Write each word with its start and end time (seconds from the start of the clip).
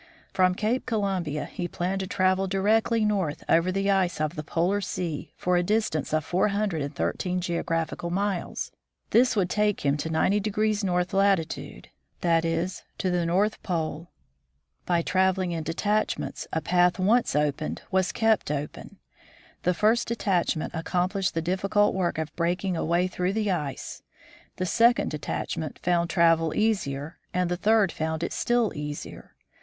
From 0.33 0.55
Cape 0.55 0.87
Columbia 0.87 1.45
he 1.45 1.67
planned 1.67 1.99
to 1.99 2.07
travel 2.07 2.47
directly 2.47 3.05
north 3.05 3.43
over 3.47 3.71
the 3.71 3.91
ice 3.91 4.19
of 4.19 4.35
the 4.35 4.41
Polar 4.41 4.81
sea 4.81 5.31
for 5.37 5.57
a 5.57 5.61
distance 5.61 6.11
of 6.11 6.25
four 6.25 6.47
hundred 6.47 6.81
and 6.81 6.95
thirteen 6.95 7.39
geographical 7.39 8.09
miles. 8.09 8.71
This 9.11 9.35
would 9.35 9.47
take 9.47 9.81
him 9.85 9.97
to 9.97 10.09
90 10.09 10.39
north 10.85 11.11
lati 11.11 11.47
tude, 11.47 11.89
i.e., 12.23 12.67
to 12.97 13.11
the 13.11 13.27
North 13.27 13.61
Pole. 13.61 14.09
By 14.87 15.03
traveling 15.03 15.51
in 15.51 15.61
detachments 15.63 16.47
a 16.51 16.61
path 16.61 16.97
once 16.97 17.35
opened 17.35 17.83
was 17.91 18.11
kept 18.11 18.49
open. 18.49 18.97
The 19.61 19.75
first 19.75 20.07
detachment 20.07 20.73
accomplished 20.73 21.35
the 21.35 21.43
difficult 21.43 21.93
work 21.93 22.17
of 22.17 22.35
breaking 22.35 22.75
a 22.75 22.83
way 22.83 23.05
through 23.07 23.33
the 23.33 23.51
ice, 23.51 24.01
the 24.55 24.65
second 24.65 25.11
de 25.11 25.19
tachment 25.19 25.77
found 25.77 26.09
travel 26.09 26.55
easier, 26.55 27.19
and 27.35 27.51
the 27.51 27.55
third 27.57 27.91
found 27.91 28.23
it 28.23 28.33
still 28.33 28.71
easier. 28.73 29.35